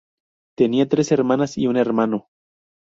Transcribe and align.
Tenía 0.57 0.89
tres 0.89 1.11
hermanas 1.11 1.59
y 1.59 1.67
un 1.67 1.77
hermano. 1.77 2.27